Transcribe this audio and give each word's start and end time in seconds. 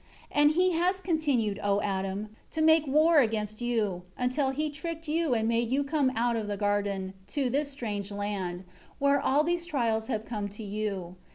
15 0.31 0.41
And 0.41 0.51
he 0.55 0.71
has 0.71 0.99
continued, 0.99 1.59
O 1.61 1.79
Adam, 1.79 2.29
to 2.49 2.59
make 2.63 2.87
war 2.87 3.19
against 3.19 3.61
you, 3.61 4.01
until 4.17 4.49
he 4.49 4.71
tricked 4.71 5.07
you 5.07 5.35
and 5.35 5.47
made 5.47 5.69
you 5.69 5.83
come 5.83 6.11
out 6.15 6.35
of 6.35 6.47
the 6.47 6.57
garden, 6.57 7.13
to 7.27 7.51
this 7.51 7.69
strange 7.69 8.09
land, 8.09 8.63
where 8.97 9.21
all 9.21 9.43
these 9.43 9.67
trials 9.67 10.07
have 10.07 10.25
come 10.25 10.47
to 10.49 10.63
you. 10.63 11.17